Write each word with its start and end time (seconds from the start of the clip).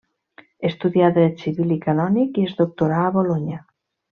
Estudià 0.69 1.09
dret 1.17 1.45
civil 1.45 1.75
i 1.77 1.79
canònic 1.85 2.41
i 2.45 2.49
es 2.51 2.59
doctorà 2.63 3.07
a 3.11 3.17
Bolonya. 3.19 3.63